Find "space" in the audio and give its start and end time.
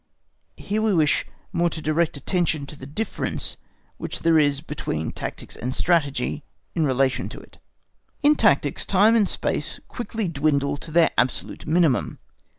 9.29-9.79